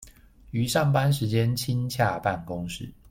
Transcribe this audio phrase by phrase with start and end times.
[0.49, 2.91] 於上班時間親洽辦公室